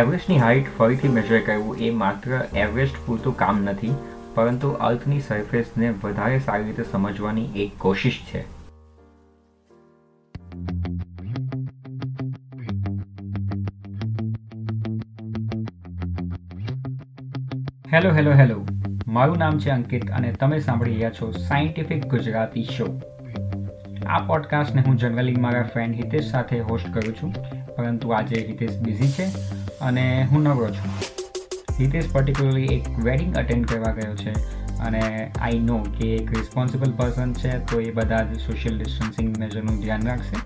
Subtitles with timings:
[0.00, 3.90] એવરેસ્ટની height ફરીથી major કરવું એ માત્ર એવરેસ્ટ પૂરતું કામ નથી,
[4.36, 8.40] પરંતુ અર્થની સરફેસને વધારે સારી રીતે સમજવાની એક કોશિશ છે.
[17.92, 18.58] Hello hello hello.
[19.08, 22.86] મારું નામ છે અંકિત અને તમે સાંભળી રહ્યા છો સાયન્ટિફિક ગુજરાતી શો.
[24.06, 27.36] આ પોડકાસ્ટને હું જનરલી મારા ફ્રેન્ડ હિતેશ સાથે હોસ્ટ કરું છું,
[27.76, 29.28] પરંતુ આજે હિતેશ બિઝી છે
[29.82, 30.90] અને હું નવરો છું.
[31.78, 34.32] હિતેશ પર્ટિક્યુલરલી એક વેડિંગ અટેન્ડ કરવા ગયો છે
[34.88, 35.02] અને
[35.40, 40.06] આઈ નો કે એક રિસ્પોન્સિબલ પર્સન છે, તો એ બધા જ સોશિયલ ડિસ્ટન્સિંગ મેજરનું ધ્યાન
[40.06, 40.36] રાખશે.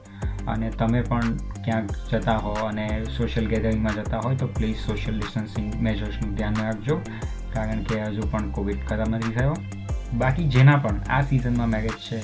[0.49, 5.75] અને તમે પણ ક્યાંક જતા હો અને સોશિયલ ગેધરિંગમાં જતા હોય, તો પ્લીઝ સોશિયલ ડિસ્ટન્સિંગ
[5.83, 7.01] મેજર્સનું ધ્યાન રાખજો,
[7.55, 9.57] કારણ કે હજુ પણ કોવિડ ખતમ નથી થયો.
[10.15, 12.19] બાકી જેના પણ આ સિઝનમાં મેરેજ છે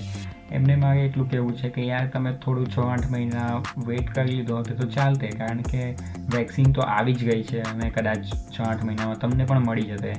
[0.52, 3.48] એમને મારે એટલું કહેવું છે કે યાર તમે થોડું છ આઠ મહિના
[3.86, 5.86] વેઇટ કરી લીધો હોત તો ચાલતે કારણ કે
[6.30, 10.14] વેક્સિન તો આવી જ ગઈ છે અને કદાચ છ આઠ મહિનામાં તમને પણ મળી જશે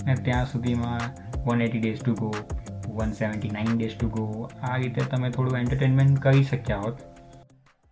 [0.00, 1.08] અને ત્યાં સુધીમાં
[1.40, 2.30] one eighty days to go
[2.90, 4.26] one seventy nine days to go
[4.62, 7.08] આ રીતે તમે થોડું એન્ટરટેનમેન્ટ કરી શક્યા હોત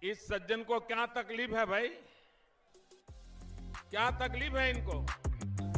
[0.02, 1.88] इस सज्जन को क्या तकलीफ है भाई
[3.88, 5.02] क्या तकलीफ है इनको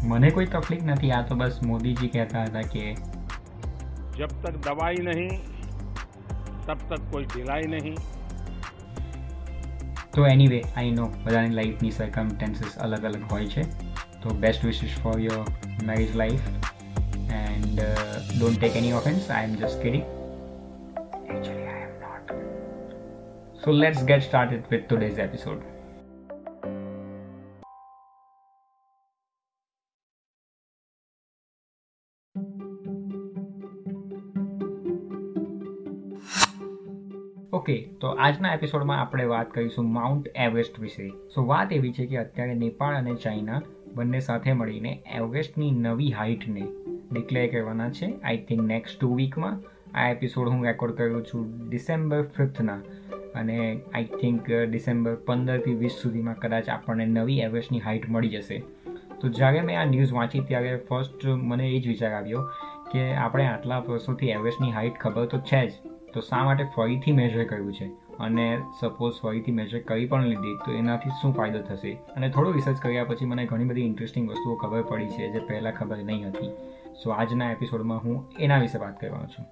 [0.04, 2.84] મને કોઈ તકલીફ નથી આ તો બસ મોદીજી કહેતા હતા કે
[4.14, 5.26] जब तक दवाई नहीं
[6.67, 7.97] તબ તક કોઈ ઢીલાઈ નહીં
[10.15, 13.65] તો એનીવે આઈ નો બધાની લાઈફની સર્કમટેન્સીસ અલગ અલગ હોય છે
[14.21, 15.43] તો best wishes for your
[15.85, 16.47] marriage life
[17.39, 17.81] and
[18.35, 20.05] don't take any offence I am just kidding
[21.29, 22.35] actually, i am not.
[23.63, 25.63] So let's get started with today's episode.
[37.57, 41.09] Okay તો આજના એપિસોડમાં આપણે વાત કરીશું માઉન્ટ એવરેસ્ટ વિશે.
[41.35, 43.61] સો વાત એવી છે કે અત્યારે નેપાળ અને ચાઇના
[43.95, 46.67] બંને સાથે મળીને એવરેસ્ટની નવી હાઇટને
[47.11, 48.05] ડિક્લેર કરવાના છે.
[48.23, 49.57] આઈ થિંક નેક્સ્ટ ટુ વીકમાં
[49.95, 52.79] આ એપિસોડ હું રેકોર્ડ કર્યો છું ડિસેમ્બર ફિફ્થના
[53.35, 53.57] અને
[53.93, 58.63] આઈ થિંક ડિસેમ્બર પંદરથી વીસ સુધીમાં કદાચ આપણને નવી એવરેસ્ટની હાઇટ મળી જશે.
[59.21, 62.41] તો જ્યારે મેં આ ન્યૂઝ વાંચી ત્યારે ફર્સ્ટ મને એ જ વિચાર આવ્યો
[62.91, 65.71] કે આપણે આટલા વર્ષોથી એવરેસ્ટની હાઇટ ખબર તો છે જ.
[66.17, 67.85] તો શા માટે ફરીથી મેજર કર્યું છે?
[68.19, 71.91] અને સપોઝ ફરીથી મેજર કરી પણ લીધી, તો એનાથી શું ફાયદો થશે?
[71.91, 75.73] અને થોડું રિસર્ચ કર્યા પછી મને ઘણી બધી ઇન્ટરેસ્ટિંગ વસ્તુઓ ખબર પડી છે, જે પહેલાં
[75.73, 76.49] ખબર નહીં હતી.
[77.03, 79.45] સો આજના એપિસોડમાં હું એના વિશે વાત કરવાનો છું.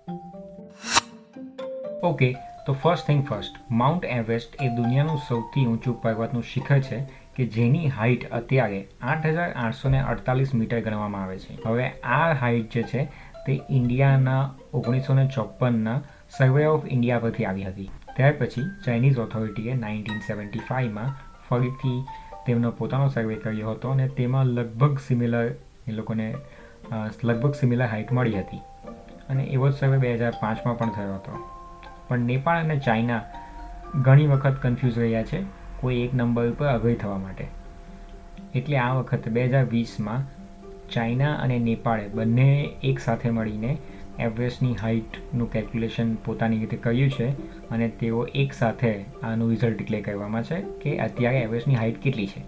[2.08, 7.04] ઓકે તો first thing first Mount Everest એ દુનિયાનું સૌથી ઊંચું પર્વતનું શિખર છે
[7.36, 11.64] કે જેની હાઇટ અત્યારે આઠ હજાર આઠસો ને અડતાલીસ મીટર ગણવામાં આવે છે.
[11.68, 13.06] હવે આ હાઇટ જે છે
[13.48, 16.02] તે ઇન્ડિયાના ઓગણીસો ને ચોપનના
[16.38, 17.90] સર્વે ઓફ ઇન્ડિયા પરથી આવી હતી.
[18.16, 21.12] ત્યાર પછી ચાઇનીઝ ઓથોરિટીએ નાઇન્ટીન સેવન્ટી ફાઇવમાં
[21.50, 21.98] ફરીથી
[22.48, 25.48] તેમનો પોતાનો સર્વે કર્યો હતો અને તેમાં લગભગ સિમિલર
[25.88, 26.28] એ લોકોને
[27.24, 28.62] લગભગ સિમિલર હાઇટ મળી હતી.
[29.30, 31.34] અને એવો જ સર્વે બે હજાર પાંચમાં પણ થયો હતો.
[32.08, 33.22] પણ નેપાળ અને ચાઇના
[34.02, 35.44] ઘણી વખત કન્ફ્યુઝ રહ્યા છે,
[35.82, 37.48] કોઈ એક નંબર ઉપર અઘરી થવા માટે.
[38.56, 40.22] એટલે આ વખતે બે હજાર વીસમાં
[40.94, 42.50] ચાઇના અને નેપાળે બંને
[42.84, 43.78] એક સાથે મળીને
[44.20, 47.28] એવરેસ્ટની હાઇટનું કેલ્ક્યુલેશન પોતાની રીતે કર્યું છે
[47.70, 52.42] અને તેઓ એક સાથે આનું રિઝલ્ટ ડિક્લેર કરવામાં છે કે અત્યારે એવરેસ્ટની હાઇટ કેટલી છે.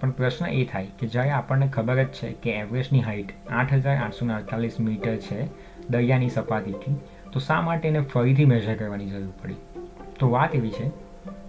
[0.00, 3.96] પણ પ્રશ્ન એ થાય કે જ્યારે આપણને ખબર જ છે કે એવરેસ્ટની હાઇટ આઠ હજાર
[3.96, 5.46] આઠસો અડતાલીસ મીટર છે
[5.90, 6.94] દરિયાની સપાટીથી,
[7.32, 9.54] તો શા માટે એને ફરીથી મેઝર કરવાની જરૂર પડી?
[10.18, 10.90] તો વાત એવી છે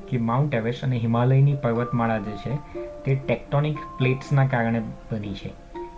[0.09, 4.79] કે માઉન્ટ એવરેસ્ટ અને હિમાલયની પર્વતમાળા જે છે, તે ટેક્ટોનિક પ્લેટ્સના કારણે
[5.11, 5.51] બની છે.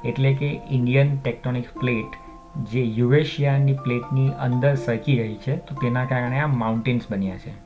[0.06, 2.25] એટલે કે ઇન્ડિયન ટેક્ટોનિક પ્લેટ
[2.72, 7.66] જે યુરેશિયાની પ્લેટની અંદર સરકી રહી છે, તો તેના કારણે આ માઉન્ટેન્સ બન્યા છે.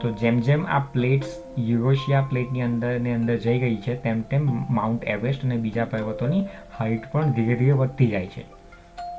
[0.00, 1.26] તો જેમ જેમ આ પ્લેટ્સ
[1.58, 6.44] યુરોશિયા પ્લેટની અંદર ને અંદર જઈ ગઈ છે, તેમ તેમ માઉન્ટ એવરેસ્ટ અને બીજા પર્વતોની
[6.78, 8.44] હાઇટ પણ ધીરે ધીરે વધતી જાય છે.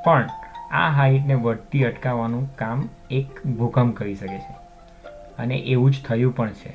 [0.06, 0.30] પણ
[0.72, 4.56] આ હાઇટને વધતી અટકાવવાનું કામ એક ભૂકંપ કરી શકે છે.
[5.38, 6.74] અને એવું જ થયું પણ છે.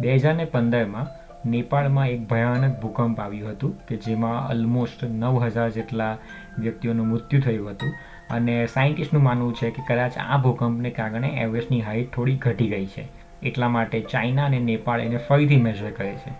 [0.00, 6.16] બે હજાર પંદરમાં નેપાળમાં એક ભયાનક ભૂકંપ આવ્યું હતું કે જેમાં ઓલમોસ્ટ નવ હજાર જેટલા
[6.58, 7.94] વ્યક્તિઓનું મૃત્યુ થયું હતું.
[8.30, 13.08] અને સાયન્ટિસ્ટનું માનવું છે કે કદાચ આ ભૂકંપને કારણે એવરેસ્ટની હાઇટ થોડી ઘટી ગઈ છે.
[13.42, 16.32] એટલા માટે ચાઇના અને નેપાળ એને ફરીથી મેઝર કરે છે.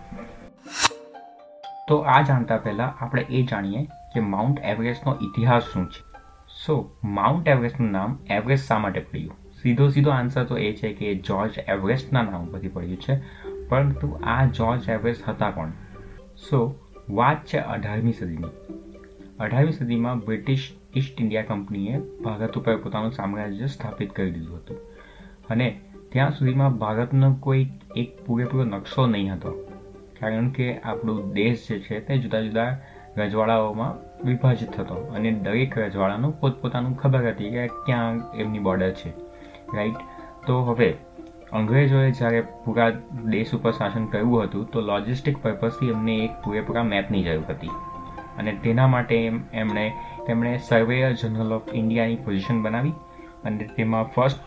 [1.88, 6.12] તો આ જાણતા પહેલાં આપણે એ જાણીએ કે માઉન્ટ એવરેસ્ટનો ઇતિહાસ શું છે.
[6.66, 9.30] સો માઉન્ટ એવરેસ્ટનું નામ એવરેસ્ટ શા માટે પડ્યું?
[9.62, 13.16] સીધો સીધો આન્સર તો એ છે કે જોર્જ એવરેસ્ટના નામ પરથી પડ્યું છે.
[13.72, 15.68] પરંતુ આ જોર્જ એવરેસ્ટ હતા કોણ?
[16.50, 16.78] સો,
[17.10, 18.74] વાત છે અઢારમી સદીની.
[19.40, 24.76] અઢારમી સદીમાં બ્રિટિશ ઈસ્ટ ઇન્ડિયા કંપનીએ ભારત ઉપર પોતાનું સામ્રાજ્ય સ્થાપિત કરી દીધું હતું.
[25.50, 27.66] અને ત્યાં સુધીમાં ભારતનો કોઈ
[27.96, 29.68] એક પૂરેપૂરો નકશો નહીં હતો.
[30.20, 32.78] કારણ કે આપણું દેશ જે છે તે જુદા જુદા
[33.16, 39.10] રજવાડાઓમાં વિભાજિત હતો અને દરેક રજવાડાનું પોતપોતાનું ખબર હતી કે ક્યાં એમની બોર્ડર છે.
[39.76, 39.94] રાઈટ
[40.46, 40.96] તો હવે
[41.52, 42.90] અંગ્રેજોએ જ્યારે પૂરા
[43.24, 47.66] દેશ ઉપર શાસન કર્યું હતું, તો લોજિસ્ટિક પર્પઝથી એમને એક પૂરેપૂરા મેપની જરૂર હતી.
[48.38, 49.92] અને તેના માટે એમ, એમણે,
[50.26, 52.92] તેમણે સર્વેયર જનરલ ઓફ ઇન્ડિયાની પોઝિશન બનાવી
[53.44, 54.38] અને તેમાં ફર્સ્ટ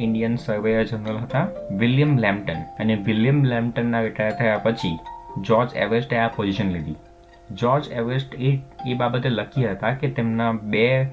[0.00, 1.46] ઇન્ડિયન સર્વેયર જનરલ હતા
[1.78, 4.98] વિલિયમ લેમ્પટન અને વિલિયમ લેમ્પટનના રિટાયર થયા પછી
[5.40, 6.96] જ્યોર્જ એવરેસ્ટે આ પોઝિશન લીધી.
[7.50, 11.06] જ્યોર્જ એવરેસ્ટ એ એ બાબતે લખી હતા કે તેમના બે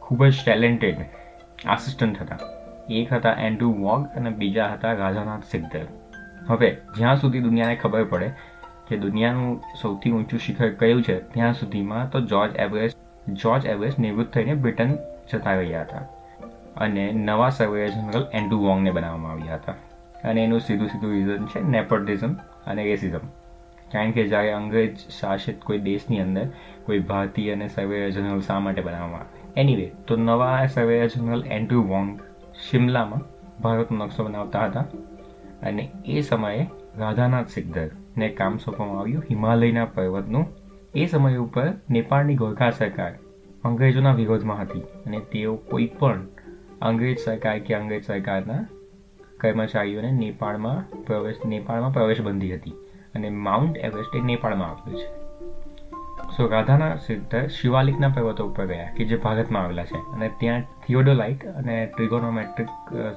[0.00, 0.96] ખૂબ જ ટેલેન્ટેડ
[1.66, 2.38] આસિસ્ટન્ટ હતા.
[2.90, 5.86] એક હતા એન્ડ્રુ વોગ અને બીજા હતા રાજાનાથ સિકદર
[6.48, 8.32] હવે, જ્યાં સુધી દુનિયાને ખબર પડે
[8.88, 12.98] કે દુનિયાનું સૌથી ઊંચું શિખર કયું છે, ત્યાં સુધીમાં તો જ્યોર્જ એવરેસ્ટ
[13.28, 14.96] જ્યોર્જ એવરેસ્ટ નિવૃત્ત થઈને બ્રિટન
[15.32, 15.98] જતા રહ્યા હતા.
[16.76, 19.74] અને નવા સર્વેયર જનરલ એન્ડ્રુ વોંગને બનાવવામાં આવ્યા હતા.
[20.24, 22.32] અને એનું સીધું સીધું રીઝન છે નેપોટિઝમ
[22.66, 23.20] અને રેસિઝમ
[23.92, 26.46] કારણ કે જ્યારે અંગ્રેજ શાસિત કોઈ દેશની અંદર
[26.86, 29.60] કોઈ ભારતીય અને સર્વેયર જનરલ શા માટે બનાવવામાં આવે?
[29.60, 32.20] એનીવે તો નવા સર્વેયર જનરલ એન્ડ્રુ વોંગ
[32.54, 33.20] શિમલામાં
[33.62, 34.80] ભારતનો નકશો બનાવતા હતા
[35.62, 36.66] અને એ સમયે
[36.98, 40.46] રાધાનાથ સિકદરને કામ સોંપવામાં આવ્યું હિમાલયના પર્વતનું.
[40.94, 43.12] એ સમય ઉપર નેપાળની ગોરખા સરકાર
[43.64, 46.20] અંગ્રેજોના વિરોધમાં હતી અને તેઓ કોઈ પણ
[46.82, 48.66] અંગ્રેજ સરકાર કે અંગ્રેજ સરકારના
[49.40, 52.70] કર્મચારીઓને નેપાળમાં પ્રવેશ નેપાળમાં પ્રવેશ બંધી હતી
[53.14, 55.31] અને માઉન્ટ એવરેસ્ટ એ નેપાળમાં આવ્યું છે.
[56.36, 60.00] સો રાધાના સિદ્ધર શિવાલિકના પર્વતો ઉપર ગયા, કે જે ભારતમાં આવેલા છે.
[60.14, 62.70] અને ત્યાં થિયોડોલાઇટ અને ટ્રિગોનોમેટ્રિક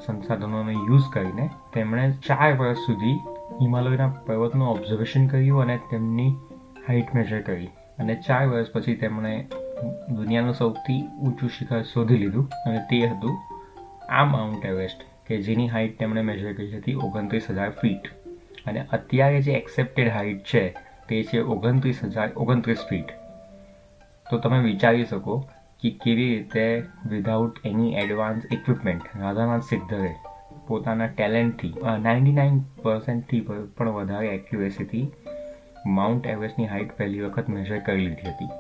[0.06, 3.16] સંસાધનોને યુઝ કરીને તેમણે ચાર વર્ષ સુધી
[3.62, 6.32] હિમાલયના પર્વતનું ઓબ્ઝર્વેશન કર્યું અને તેમની
[6.88, 7.70] હાઇટ મેજર કરી.
[8.00, 9.34] અને ચાર વર્ષ પછી તેમણે
[10.10, 13.36] દુનિયાનું સૌથી ઊંચું શિખર શોધી લીધું અને તે હતું
[14.10, 18.12] આ માઉન્ટ એવરેસ્ટ કે જેની હાઇટ તેમણે મેજર કરી હતી ઓગણત્રીસ હજાર ફીટ
[18.66, 20.64] અને અત્યારે જે એક્સેપ્ટેડ હાઇટ છે
[21.10, 23.10] તે છે ઓગણત્રીસ હજાર, ઓગણત્રીસ ફીટ
[24.25, 25.36] તો તમે વિચારી શકો
[25.81, 26.66] કે કેવી રીતે
[27.12, 30.12] without any advance equipment Radhanath સિદ્ધરે
[30.68, 31.74] પોતાના ટેલેન્ટથી
[32.06, 35.06] નાઇન્ટી નાઇન પર્સન્ટથી પણ વધારે એક્યુરેસીથી
[35.98, 38.52] માઉન્ટ એવરેસ્ટની હાઇટ પહેલી વખત મેજર કરી લીધી હતી.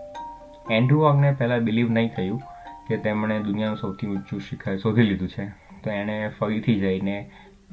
[0.77, 2.41] એન્ડ્રુ વોગને પહેલાં બિલીવ નહીં થયું
[2.87, 5.45] કે તેમણે દુનિયાનું સૌથી ઊંચું શિખર શોધી લીધું છે.
[5.83, 7.17] તો એણે ફરીથી જઈને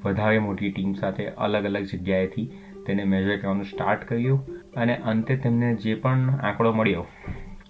[0.05, 2.49] વધારે મોટી ટીમ સાથે અલગ અલગ જગ્યાએથી
[2.87, 4.52] તેને મેજર કરવાનું સ્ટાર્ટ કર્યું.
[4.77, 7.07] અને અંતે તેમને જે પણ આંકડો મળ્યો,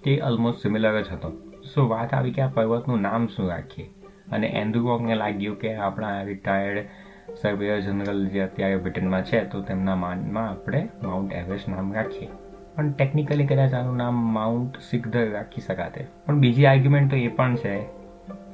[0.04, 1.32] તે ઓલમોસ્ટ સિમિલર જ હતો.
[1.74, 3.90] સો વાત આવી કે આ પર્વતનું નામ શું રાખીએ?
[4.32, 6.78] અને એન્ડ્રુવોકને લાગ્યું કે આપણા રિટાયર્ડ
[7.42, 12.28] સર્વેયર જનરલ જે અત્યારે બ્રિટનમાં છે, તો તેમના માનમાં આપણે માઉન્ટ એવરેસ્ટ નામ રાખીએ.
[12.74, 16.06] પણ ટેકનિકલી કદાચ આનું નામ માઉન્ટ સિકદર રાખી શકાતે.
[16.26, 17.84] પણ બીજી આર્ગ્યુમેન્ટ તો એ પણ છે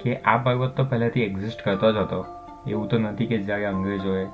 [0.03, 2.25] કે આ પર્વત તો પહેલાંથી એક્ઝિસ્ટ કરતો જ હતો.
[2.67, 4.25] એવું તો નથી કે જ્યારે અંગ્રેજોએ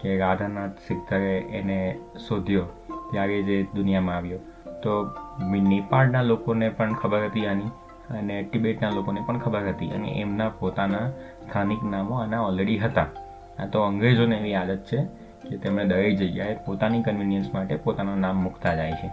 [0.00, 1.98] કે રાધાનાથ સિકદરે એને
[2.28, 2.66] શોધ્યો.
[3.10, 4.38] ત્યારે જે દુનિયામાં આવ્યો.
[4.82, 5.04] તો
[5.52, 7.64] નેપાળના લોકોને પણ ખબર હતી આની
[8.10, 13.06] અને ટિબેટના લોકોને પણ ખબર હતી અને એમના પોતાના સ્થાનિક નામો આના ઓલરેડી હતા.
[13.58, 15.04] આ તો અંગ્રેજોને એવી આદત છે
[15.48, 19.10] કે તેમણે દરેક જગ્યાએ પોતાની કન્વિનિયન્સ માટે પોતાનું નામ મૂકતા જાય છે.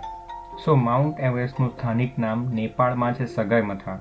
[0.66, 3.92] સો માઉન્ટ એવરેસ્ટનું સ્થાનિક નામ નેપાળમાં છે સગરમથા.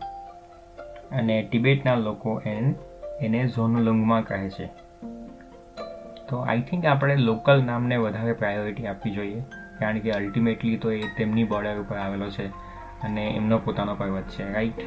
[1.12, 2.74] અને ટિબેટના લોકો એને
[3.20, 4.66] એને ઝોનલુંગમાં કહે છે.
[6.28, 9.42] તો આઈ થિંક આપણે લોકલ નામને વધારે પ્રાયોરિટી આપવી જોઈએ.
[9.82, 12.50] કારણ કે અલ્ટિમેટલી તો એ તેમની બોર્ડર ઉપર આવેલો છે
[13.02, 14.84] અને એમનો પોતાનો પર્વત છે રાઈટ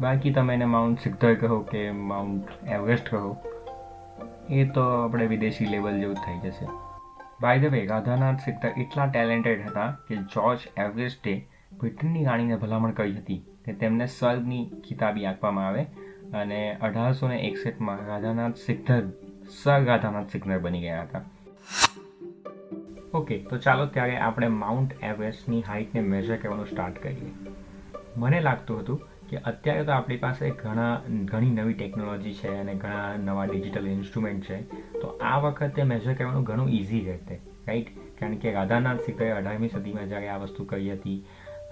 [0.00, 1.80] બાકી તમે એને માઉન્ટ સિદ્ધર કહો કે
[2.10, 3.32] માઉન્ટ એવરેસ્ટ કહો,
[4.50, 6.66] એ તો આપણે વિદેશી લેવલ જેવું થઈ જશે.
[7.42, 11.34] By the way Radhanath Sikdar એટલા ટેલેન્ટેડ હતા કે જોર્જ એવરેસ્ટે
[11.80, 15.84] બ્રિટનની રાણીને ભલામણ કરી હતી કે તેમને સ્વર્ગની ખિતાબી આપવામાં આવે
[16.34, 19.02] અને અઢારસો ને એકસઠમાં રાધાનાથ સિદ્ધર
[19.62, 21.24] સર રાધાનાથ સિગ્નર બની ગયા હતા.
[23.14, 27.32] ઓકે તો ચાલો ત્યારે આપણે માઉન્ટ એવરેસ્ટની હાઇટને મેઝર કરવાનું સ્ટાર્ટ કરીએ.
[28.16, 29.00] મને લાગતું હતું
[29.30, 34.44] કે અત્યારે તો આપણી પાસે ઘણા, ઘણી નવી ટેકનોલોજી છે અને ઘણા નવા ડિજિટલ ઇન્સ્ટ્રુમેન્ટ
[34.44, 34.58] છે.
[35.00, 40.08] તો આ વખતે મેઝર કરવાનું ઘણું ઇઝી રહેશે રાઈટ કારણ કે રાધાનાથ સિકરે અઢારમી સદીમાં
[40.12, 41.18] જ્યારે આ વસ્તુ કરી હતી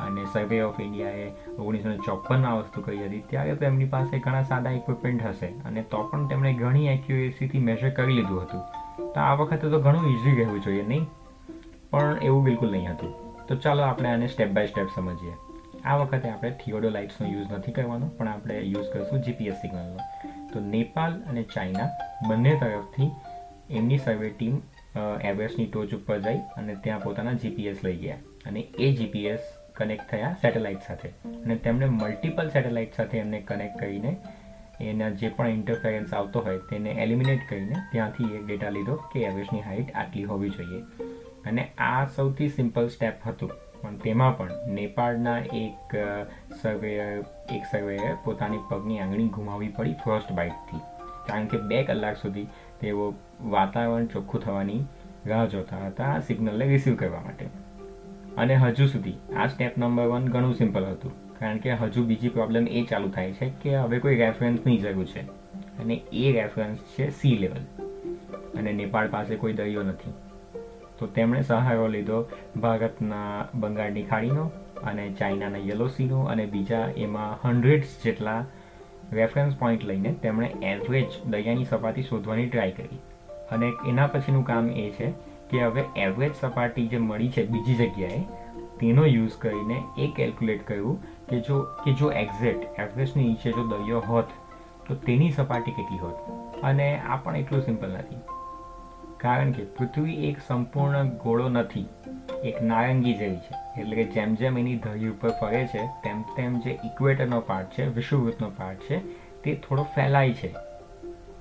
[0.07, 1.29] અને સર્વે ઓફ ઇન્ડિયાએ
[1.59, 5.83] ઓગણીસો ચોપનમાં આ વસ્તુ કરી હતી, ત્યારે તો એમની પાસે ઘણા સાદા ઇક્વિપમેન્ટ હશે અને
[5.95, 8.63] તો પણ તેમણે ઘણી એક્યુરેસીથી મેજર કરી લીધું હતું.
[9.15, 11.09] તો આ વખતે તો ઘણું ઇઝી રહેવું જોઈએ, નહીં?
[11.93, 13.13] પણ એવું બિલકુલ નહીં હતું.
[13.47, 15.35] તો ચાલો આપણે આને સ્ટેપ બાય સ્ટેપ સમજીએ.
[15.85, 20.09] આ વખતે આપણે થિયોડોલાઇટ્સનો યુઝ નથી કરવાનો, પણ આપણે યુઝ કરીશું જીપીએસ સિગ્નલનો
[20.53, 21.89] તો નેપાલ અને ચાઇના
[22.29, 23.11] બંને તરફથી
[23.79, 24.61] એમની સર્વે ટીમ
[25.31, 28.21] એવરેસ્ટની ટોચ ઉપર જઈ અને ત્યાં પોતાના જીપીએસ લઈ ગયા.
[28.47, 29.43] અને એ જીપીએસ
[29.79, 31.13] કનેક્ટ થયા સેટેલાઇટ સાથે.
[31.45, 34.13] અને તેમણે મલ્ટિપલ સેટેલાઇટ સાથે એમને કનેક્ટ કરીને
[34.89, 39.65] એના જે પણ ઇન્ટરફેરન્સ આવતો હોય તેને એલિમિનેટ કરીને ત્યાંથી એ ડેટા લીધો કે એવરેજની
[39.69, 41.10] હાઇટ આટલી હોવી જોઈએ.
[41.47, 43.51] અને આ સૌથી સિમ્પલ સ્ટેપ હતું.
[43.83, 45.97] પણ તેમાં પણ નેપાળના એક
[46.63, 46.95] સર્વે
[47.51, 50.81] એક સર્વેએ પોતાની પગની આંગળી ગુમાવવી પડી ફર્સ્ટ બાઇટથી
[51.27, 52.47] કારણ કે બે કલાક સુધી
[52.81, 54.81] તેઓ વાતાવરણ ચોખ્ખું થવાની
[55.27, 57.47] રાહ જોતા હતા આ સિગ્નલને રિસીવ કરવા માટે.
[58.37, 61.13] અને હજુ સુધી આ સ્ટેપ નંબર વન ઘણું સિમ્પલ હતું.
[61.39, 65.21] કારણ કે હજુ બીજી પ્રોબ્લેમ એ ચાલુ થાય છે કે હવે કોઈ રેફરન્સની જરૂર છે.
[65.79, 67.85] અને એ રેફરન્સ છે સી લેવલ
[68.59, 70.13] અને નેપાળ પાસે કોઈ દરિયો નથી.
[71.01, 74.51] તો તેમણે સહારો લીધો ભારતના બંગાળની ખાડીનો
[74.85, 78.45] અને ચાઇનાના યલો સીનો અને બીજા એમાં હંડ્રેડ્સ જેટલા
[79.13, 82.99] રેફરન્સ પોઈન્ટ લઈને તેમણે એવરેજ દરિયાની સપાટી શોધવાની ટ્રાય કરી.
[83.51, 85.11] અને એના પછીનું કામ એ છે
[85.51, 88.21] કે હવે એવરેજ સપાટી જે મળી છે બીજી જગ્યાએ,
[88.81, 94.01] તેનો યુઝ કરીને એ કેલ્ક્યુલેટ કર્યું કે જો કે જો એક્ઝેક્ટ એવરેજની નીચે જો દરિયો
[94.01, 94.25] હોત,
[94.89, 96.15] તો તેની સપાટી કેટલી હોત?
[96.63, 98.17] અને આ પણ એટલું સિમ્પલ નથી.
[99.21, 101.87] કારણ કે પૃથ્વી એક સંપૂર્ણ ગોળો નથી,
[102.45, 103.55] એક નારંગી જેવી છે.
[103.81, 107.89] એટલે કે જેમ જેમ એની ધરી ઉપર ફરે છે, તેમ તેમ જે ઇક્વેટરનો પાર્ટ છે,
[107.89, 108.99] વિષુવવૃત્તનો પાર્ટ છે,
[109.45, 110.51] તે થોડો ફેલાય છે.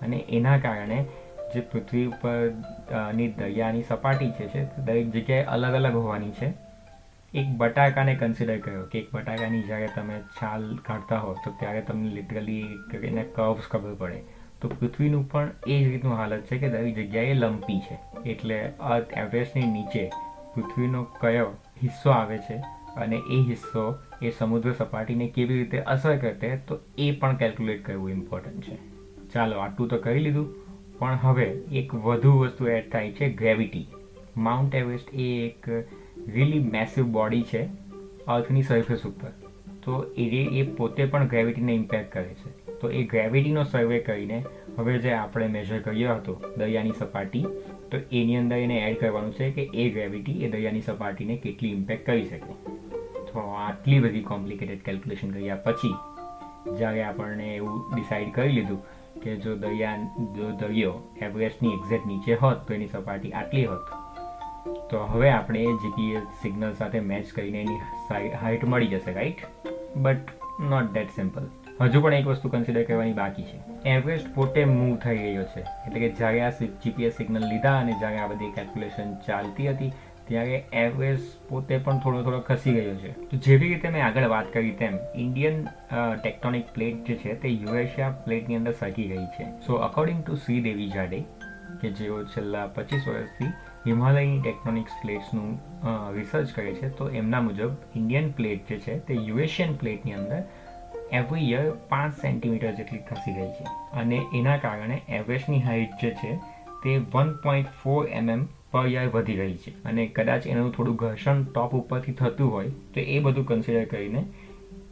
[0.01, 1.05] અને એના કારણે
[1.53, 6.50] જે પૃથ્વી ઉપરની દરિયાની સપાટી છે છે દરેક જગ્યાએ અલગ અલગ હોવાની છે.
[7.33, 12.09] એક બટાકાને કન્સિડર કર્યો કે એક બટાકાની જ્યારે તમે છાલ કાઢતા હો, તો ત્યારે તમને
[12.09, 12.65] લિટરલી
[13.03, 14.21] એને કર્વ્સ ખબર પડે.
[14.61, 18.29] તો પૃથ્વીનું પણ એ જ રીતનું હાલત છે કે દરેક જગ્યાએ લંપી છે.
[18.29, 20.11] એટલે અર્થ એવરેસ્ટની નીચે
[20.55, 21.47] પૃથ્વીનો કયો
[21.83, 22.55] હિસ્સો આવે છે
[22.97, 28.09] અને એ હિસ્સો એ સમુદ્ર સપાટીને કેવી રીતે અસર કરતે તો એ પણ કેલ્ક્યુલેટ કરવું
[28.09, 28.77] ઇમ્પોર્ટન્ટ છે.
[29.33, 30.55] ચાલો આટલું તો કરી લીધું,
[30.99, 33.87] પણ હવે એક વધુ વસ્તુ એડ થાય છે ગ્રેવિટી
[34.37, 35.69] માઉન્ટ એવરેસ્ટ એ એક
[36.27, 37.69] રીલી મેસિવ બોડી છે,
[38.27, 39.29] અર્થની સરફેસ ઉપર.
[39.83, 40.23] તો એ
[40.59, 42.58] એ પોતે પણ ગ્રેવિટીને ઇમ્પેક્ટ કરે છે.
[42.81, 44.38] તો એ ગ્રેવિટીનો સર્વે કરીને
[44.77, 47.45] હવે જે આપણે મેજર કર્યો હતો દરિયાની સપાટી,
[47.91, 52.05] તો એની અંદર એને એડ કરવાનું છે કે એ ગ્રેવિટી એ દરિયાની સપાટીને કેટલી ઇમ્પેક્ટ
[52.05, 52.53] કરી શકે.
[53.29, 55.95] તો આટલી બધી કોમ્પ્લિકેટેડ કેલ્ક્યુલેશન કર્યા પછી,
[56.77, 58.81] જ્યારે આપણને એવું ડિસાઇડ કરી લીધું
[59.24, 59.98] કે જો દરિયા,
[60.38, 60.95] જો દરિયો
[61.27, 63.95] એવરેસ્ટની એક્ઝેક્ટ નીચે હોત, તો એની સપાટી આટલી હોત.
[64.91, 69.41] તો હવે આપણે જીપીએસ સિગ્નલ સાથે મેચ કરીને એની હાઇટ મળી જશે right
[69.98, 71.45] but not that simple
[71.79, 73.57] હજુ પણ એક વસ્તુ કન્સિડર કરવાની બાકી છે.
[73.91, 75.62] એવરેસ્ટ પોતે મૂવ થઈ રહ્યો છે.
[75.86, 79.91] એટલે કે જ્યારે આ જીપીએસ સિગ્નલ લીધા અને જ્યારે આ બધી કેલ્ક્યુલેશન ચાલતી હતી,
[80.27, 83.13] ત્યારે એવરેસ્ટ પોતે પણ થોડો થોડો ખસી ગયો છે.
[83.29, 88.17] તો જેવી રીતે મેં આગળ વાત કરી તેમ ઇન્ડિયન ટેક્ટોનિક પ્લેટ જે છે તે યુએશિયા
[88.27, 89.50] પ્લેટની અંદર સરકી ગઈ છે.
[89.65, 91.19] So according to Sridevi Jade
[91.81, 93.51] કે જેઓ છેલ્લા પચીસ વર્ષથી
[93.89, 95.51] હિમાલયની ટેક્ટોનિક્સ પ્લેટ્સનું
[96.15, 100.41] રિસર્ચ કરે છે, તો એમના મુજબ ઇન્ડિયન પ્લેટ જે છે તે યુએશિયન પ્લેટની અંદર
[101.13, 103.63] એવરી યર પાંચ સેન્ટીમીટર જેટલી ખસી ગઈ છે.
[103.99, 106.35] અને એના કારણે એવરેસ્ટની હાઇટ જે છે
[106.83, 109.83] તે વન પોઈન્ટ ફોર એમએમ પર યર વધી રહી છે.
[109.83, 114.25] અને કદાચ એનું થોડું ઘર્ષણ ટોપ ઉપરથી થતું હોય, તો એ બધું કન્સિડર કરીને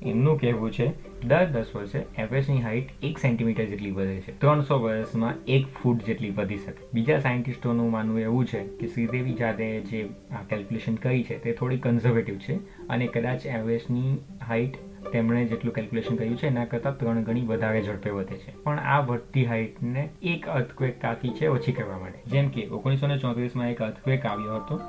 [0.02, 0.92] એમનું કહેવું છે,
[1.28, 4.40] દર દસ વર્ષે એવરેજની હાઇટ એક સેન્ટીમીટર જેટલી વધે છે.
[4.40, 6.86] ત્રણસો વર્ષમાં એક ફૂટ જેટલી વધી શકે.
[6.94, 11.78] બીજા સાયન્ટિસ્ટોનું માનવું એવું છે કે શ્રીદેવી જાદે જે આ કેલ્ક્યુલેશન કરી છે તે થોડી
[11.78, 12.56] કન્ઝર્વેટિવ છે.
[12.88, 18.10] અને કદાચ એવરેજની હાઇટ તેમણે જેટલું કેલ્ક્યુલેશન કર્યું છે, એના કરતાં ત્રણ ગણી વધારે ઝડપે
[18.10, 18.64] વધે છે.
[18.64, 22.20] પણ આ વધતી હાઇટને એક અર્થક્વેક કાફી છે ઓછી કરવા માટે.
[22.30, 24.80] જેમ કે ઓગણીસો ને ચોત્રીસમાં એક અર્થક્વેક આવ્યો હતો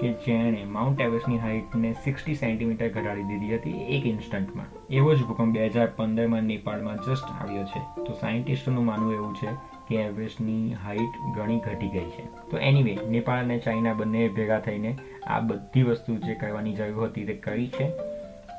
[0.00, 4.66] કે જેણે માઉન્ટ એવરેસ્ટની હાઇટને સિક્સટી સેન્ટીમીટર ઘટાડી દીધી હતી એક ઇન્સ્ટન્ટમાં.
[4.90, 8.04] એવો જ ભૂકંપ બે હજાર પંદરમાં નેપાળમાં જસ્ટ આવ્યો છે.
[8.04, 9.48] તો સાયન્ટિસ્ટોનું માનવું એવું છે
[9.88, 12.26] કે એવરેસ્ટની હાઇટ ઘણી ઘટી ગઈ છે.
[12.50, 17.24] તો એનીવે નેપાળ અને ચાઇના બંને ભેગા થઈને આ બધી વસ્તુ જે કરવાની જરૂર હતી
[17.24, 18.15] તે કરી છે.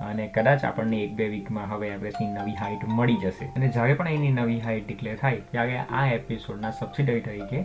[0.08, 3.46] અને કદાચ આપણને એક બે વીકમાં હવે એવરેસ્ટની નવી હાઇટ મળી જશે.
[3.56, 7.64] અને જ્યારે પણ એની નવી હાઇટ ડિક્લેર થાય, ત્યારે આ એપિસોડના સબસિડરી તરીકે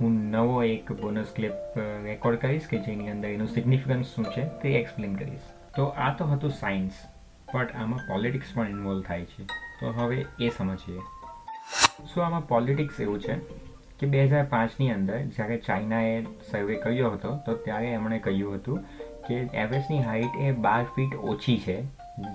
[0.00, 4.76] હું નવો એક બોનસ ક્લિપ રેકોર્ડ કરીશ કે જેની અંદર એનું સિગ્નિફિકન્સ શું છે તે
[4.82, 5.48] એક્સપ્લેન કરીશ.
[5.76, 7.02] તો આ તો હતું સાયન્સ
[7.54, 9.42] બટ આમાં પોલિટિક્સ પણ ઇન્વોલ્વ થાય છે.
[9.80, 11.02] તો હવે એ સમજીએ.
[12.14, 13.36] સો આમાં પોલિટિક્સ એવું છે
[14.00, 16.14] કે બે હજાર પાંચની અંદર જ્યારે ચાઇનાએ
[16.50, 18.78] સર્વે કર્યો હતો, તો ત્યારે એમણે કહ્યું હતું
[19.28, 21.82] કે એવરેસ્ટની હાઇટ એ બાર ફીટ ઓછી છે,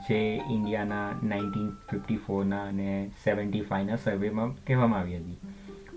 [0.08, 5.38] જે ઇન્ડિયાના નાઇન્ટીન ફિફ્ટી ફોરના અને સેવન્ટી ફાઇવના સર્વેમાં કહેવામાં આવી હતી.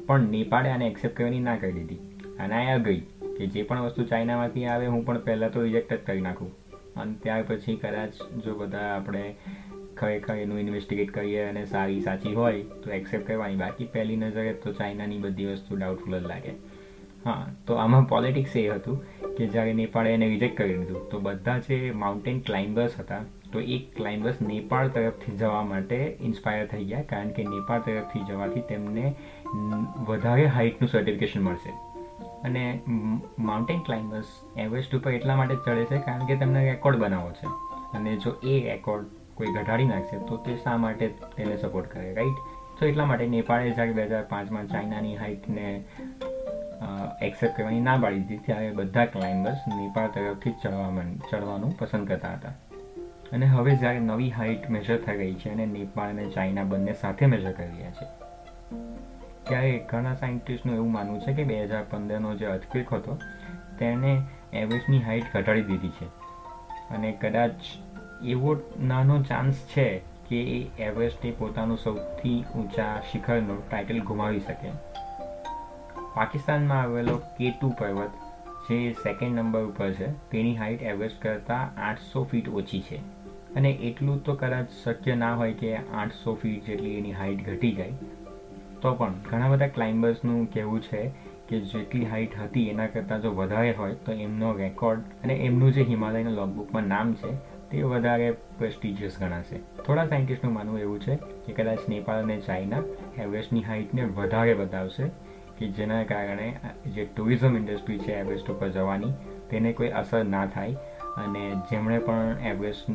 [0.06, 1.94] પણ નેપાળે આને એક્સેપ્ટ કરવાની ના કરી દીધી.
[2.38, 3.00] અને આ ગઈ
[3.38, 6.52] કે જે પણ વસ્તુ ચાઇનામાંથી આવે, હું પણ પહેલાં તો રિજેક્ટ જ કરી નાખું.
[6.96, 9.34] અને ત્યાર પછી કદાચ જો બધા આપણે
[9.96, 13.56] ખરેખર એનું ઇન્વેસ્ટિગેટ કરીએ અને સારી સાચી હોય, તો એક્સેપ્ટ કરવાની.
[13.56, 16.52] બાકી પહેલી નજરે તો ચાઇનાની બધી વસ્તુ ડાઉટફુલ જ લાગે.
[17.24, 18.96] હા, તો આમાં પોલિટિક્સ એ હતું
[19.36, 23.20] કે જ્યારે નેપાળે એને રિજેક્ટ કરી દીધું તો બધા જે માઉન્ટેન ક્લાઇમ્બર્સ હતા,
[23.52, 28.64] તો એ ક્લાઇમ્બર્સ નેપાળ તરફથી જવા માટે ઇન્સ્પાયર થઈ ગયા, કારણ કે નેપાળ તરફથી જવાથી
[28.70, 29.06] તેમને
[30.08, 31.72] વધારે હાઇટનું સર્ટિફિકેશન મળશે.
[32.44, 32.64] અને
[33.48, 37.48] માઉન્ટેન ક્લાઇમ્બર્સ એવરેસ્ટ ઉપર એટલા માટે ચડે છે કારણ કે તેમને રેકોર્ડ બનાવવો છે.
[37.96, 42.40] અને જો એ રેકોર્ડ કોઈ ઘટાડી નાખશે, તો તે શા માટે તેને સપોર્ટ કરે રાઈટ
[42.78, 45.66] તો એટલા માટે નેપાળે જ્યારે બે હજાર પાંચમાં ચાઇનાની હાઇટને
[47.22, 48.36] એક્સેપ્ટ કરવાની ના પાડી દીધી.
[48.36, 52.48] ત્યારે બધા ક્લાઇમ્બર્સ નેપાળ તરફથી ચડવા ચડવાનું પસંદ કરતા હતા.
[53.32, 57.26] અને હવે જ્યારે નવી હાઇટ મેજર થઈ ગઈ છે અને નેપાળ અને ચાઇના બંને સાથે
[57.26, 58.06] મેજર કરી રહ્યા છે.
[59.48, 63.18] ત્યારે ઘણા સાયન્ટિસ્ટનું એવું માનવું છે કે બે હજાર પંદરનો જે અર્થક્વેક હતો
[63.78, 64.22] તેણે
[64.52, 66.04] એવરેજની હાઇટ ઘટાડી દીધી છે.
[66.94, 67.50] અને કદાચ
[68.24, 74.89] એવો નાનો ચાન્સ છે કે એ એવરેસ્ટે પોતાનું સૌથી ઊંચા શિખરનું ટાઇટલ ગુમાવી શકે.
[76.14, 78.10] પાકિસ્તાનમાં આવેલો કેતુ પર્વત
[78.70, 82.96] જે સેકન્ડ નંબર ઉપર છે, તેની હાઇટ એવરેસ્ટ કરતાં આઠસો ફીટ ઓછી છે.
[83.54, 87.92] અને એટલું તો કદાચ શક્ય ના હોય કે આઠસો ફીટ જેટલી એની હાઇટ ઘટી જાય.
[88.82, 91.10] તો પણ ઘણા બધા ક્લાઇમ્બર્સનું કહેવું છે
[91.48, 95.82] કે જેટલી હાઇટ હતી એના કરતાં જો વધારે હોય તો એમનો રેકોર્ડ અને એમનું જે
[95.82, 97.34] હિમાલયના લોગબુકમાં નામ છે,
[97.70, 99.58] તે વધારે પ્રેસ્ટિજિયસ ગણાશે.
[99.58, 102.82] થોડા સાયન્ટિસ્ટનું માનવું એવું છે કે કદાચ નેપાળ અને ચાઇના
[103.18, 105.29] એવરેસ્ટની હાઇટને વધારે બતાવશે.
[105.60, 106.48] કે જેના કારણે
[106.94, 109.12] જે ટુરિઝમ ઇન્ડસ્ટ્રી છે એવરેસ્ટ ઉપર જવાની,
[109.50, 110.76] તેને કોઈ અસર ના થાય.
[111.16, 112.90] અને જેમણે પણ એવરેસ્ટ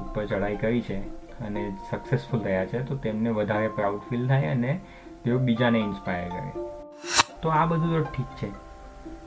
[0.00, 0.98] ઉપર ચઢાઈ કરી છે
[1.40, 4.80] અને સક્સેસફુલ થયા છે, તો તેમને વધારે પ્રાઉડ ફીલ થાય અને
[5.24, 6.52] તેઓ બીજાને ઇન્સ્પાયર કરે.
[7.42, 8.50] તો આ બધું તો ઠીક છે.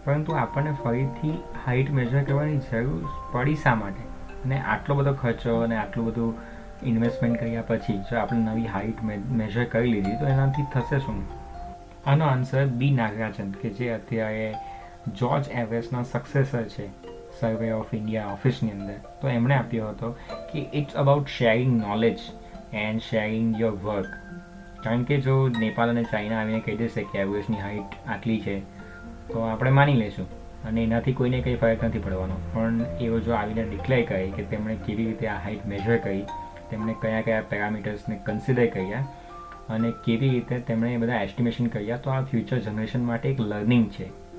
[0.06, 1.34] પરંતુ આપણને ફરીથી
[1.66, 4.04] હાઇટ મેજર કરવાની જરૂર પડી શા માટે?
[4.44, 6.34] અને આટલો બધો ખર્ચો અને આટલું બધું
[6.84, 11.39] ઇન્વેસ્ટમેન્ટ કર્યા પછી જો આપણે નવી હાઇટ મેજર કરી લીધી, તો એનાથી થશે શું?
[12.10, 14.48] આનો આન્સર બી નાગરાજન, કે જે અત્યારે
[15.20, 16.88] જોર્જ એવરેસ્ટના સક્સેસર છે
[17.40, 18.98] સર્વે ઓફ ઇન્ડિયા ઓફિસની અંદર.
[19.22, 20.10] તો એમણે આપ્યો હતો
[20.52, 22.26] કે it's about sharing knowledge
[22.82, 24.10] and sharing your work
[24.84, 28.58] કારણ કે જો નેપાલ અને ચાઇના આવીને કહી દેશે કે એવરેસ્ટની હાઇટ આટલી છે,
[29.32, 30.28] તો આપણે માની લઈશું
[30.68, 32.38] અને એનાથી કોઈને કંઈ ફરક નથી પડવાનો.
[32.54, 36.24] પણ એવો જો આવીને ડિક્લેર કરે કે તેમણે કેવી રીતે આ હાઇટ મેજર કરી
[36.72, 39.04] તેમણે કયા કયા પેરામીટર્સને કન્સિડર કર્યા
[39.70, 43.90] અને કેવી રીતે તેમણે એ બધા એસ્ટિમેશન કર્યા, તો આ ફ્યુચર જનરેશન માટે એક લર્નિંગ
[43.90, 44.30] છે.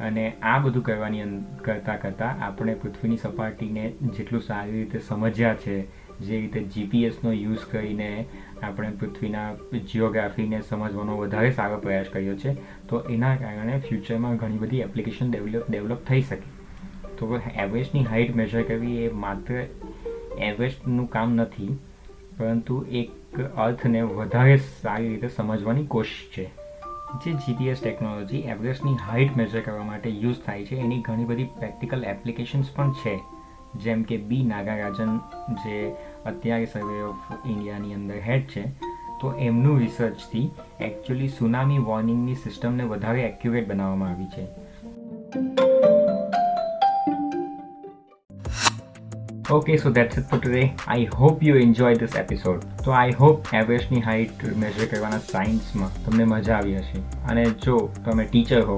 [0.00, 1.22] અને આ બધું કરવાની
[1.64, 8.26] કરતાં કરતાં આપણે પૃથ્વીની સપાટીને જેટલું સારી રીતે સમજ્યા છે, જે રીતે જીપીએસનો યુઝ કરીને
[8.62, 9.54] આપણે પૃથ્વીના
[9.92, 12.54] જીઓગ્રાફીને સમજવાનો વધારે સારો પ્રયાસ કર્યો છે,
[12.88, 16.48] તો એના કારણે ફ્યુચરમાં ઘણી બધી એપ્લિકેશન ડેવલપ ડેવલપ થઈ શકે.
[17.18, 19.54] તો એવરેસ્ટની હાઇટ મેજર કરવી એ માત્ર
[20.38, 21.78] એવરેસ્ટનું કામ નથી,
[22.38, 26.50] પરંતુ એક અર્થને વધારે સારી રીતે સમજવાની કોશિશ છે.
[27.24, 32.04] જે જીપીએસ ટેકનોલોજી એવરેસ્ટની હાઇટ મેજર કરવા માટે યુઝ થાય છે, એની ઘણી બધી પ્રેક્ટિકલ
[32.04, 33.20] એપ્લિકેશન્સ પણ છે.
[33.74, 35.18] જેમ કે બી નાગારાજન,
[35.52, 35.94] જે
[36.26, 38.68] અત્યારે સર્વે ઓફ ઇન્ડિયાની અંદર હેડ છે,
[39.20, 44.44] તો એમનું રિસર્ચથી એકચ્યુઅલી સુનામી વોર્નિંગની સિસ્ટમને વધારે એક્યુરેટ બનાવવામાં આવી છે.
[49.50, 50.74] Okay, so that's it for today.
[50.86, 52.64] I hope you enjoyed this episode.
[52.84, 57.00] તો આઈ હોપ એવરેસ્ટની હાઇટ મેઝર કરવાના સાયન્સમાં તમને મજા આવી હશે.
[57.28, 58.76] અને જો તમે ટીચર હો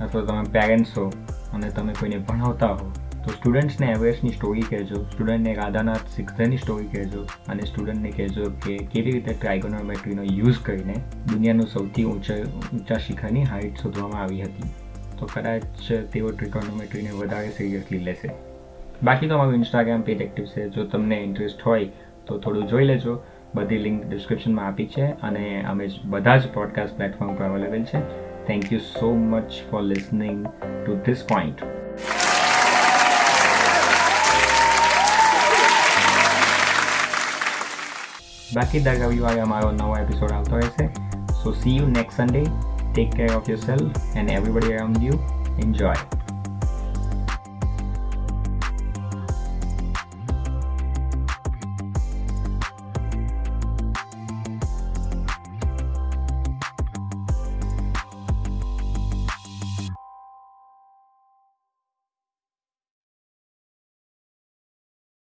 [0.00, 1.06] અથવા તમે પેરેન્ટ્સ હો
[1.54, 2.92] અને તમે કોઈને ભણાવતા હો
[3.24, 5.04] તો સ્ટુડન્ટ્સને એવરેસ્ટની સ્ટોરી કહેજો.
[5.04, 7.22] સ્ટુડન્ટને રાધાનાથ શિક્ષણની સ્ટોરી કહેજો.
[7.48, 10.94] અને સ્ટુડન્ટને કહેજો કે કેવી રીતે ટ્રાઇગોનોમેટ્રીનો યુઝ કરીને
[11.32, 12.36] દુનિયાનું સૌથી ઊંચા
[12.74, 14.70] ઊંચા શિખરની હાઇટ શોધવામાં આવી હતી.
[15.18, 15.64] તો કદાચ
[16.12, 18.30] તેઓ ટ્રિકોનોમેટ્રીને વધારે સિરિયસલી લેશે.
[19.02, 20.68] બાકી તો અમારું ઇન્સ્ટાગ્રામ પેજ એક્ટિવ છે.
[20.68, 21.84] જો તમને ઇન્ટરેસ્ટ હોય
[22.26, 23.22] તો થોડું જોઈ લેજો.
[23.54, 28.28] બધી લિંક ડિસ્ક્રિપ્શનમાં આપી છે અને અમે બધા જ પોડકાસ્ટ પ્લેટફોર્મ પર અવેલેબલ છે.
[28.46, 30.46] Thank you so much for listening
[30.86, 31.62] to this point
[38.54, 40.86] બાકી દર રવિવારે અમારો નવો એપિસોડ આવતો રહેશે
[41.42, 42.44] so see you next Sunday
[42.94, 45.12] take care of yourself and everybody around you
[45.62, 46.17] enjoy